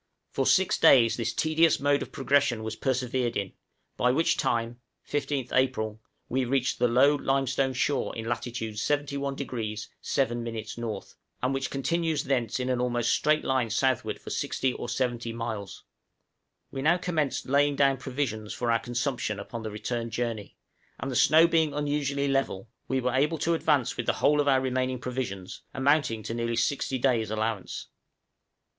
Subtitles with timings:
[0.31, 3.53] For six days this tedious mode of progression was persevered in,
[3.97, 10.47] by which time (15th April) we reached the low limestone shore in latitude 71° 7'
[10.47, 10.65] N.,
[11.43, 15.83] and which continues thence in almost a straight line southward for 60 or 70 miles.
[16.71, 20.57] We now commenced laying down provisions for our consumption upon the return journey;
[20.99, 24.47] and the snow being unusually level, we were able to advance with the whole of
[24.47, 27.89] our remaining provisions, amounting to nearly sixty days' allowance.